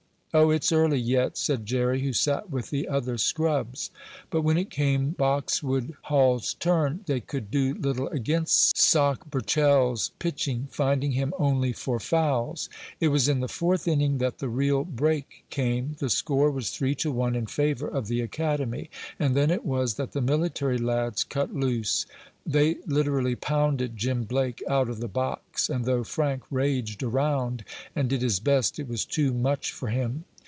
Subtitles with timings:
[0.33, 3.91] "Oh, it's early yet," said Jerry, who sat with the other scrubs.
[4.29, 10.69] But when it came Boxwood Hall's turn they could do little against "Sock" Burchell's pitching,
[10.71, 12.69] finding him only for fouls.
[13.01, 15.97] It was in the fourth inning that the real break came.
[15.99, 18.89] The score was three to one in favor of the academy.
[19.19, 22.05] And then it was that the military lads cut loose.
[22.43, 27.63] They literally pounded Jim Blake out of the box, and though Frank raged around,
[27.95, 30.25] and did his best, it was too much for him.